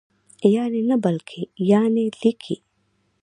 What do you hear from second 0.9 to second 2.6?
بلکې یانې لیکئ!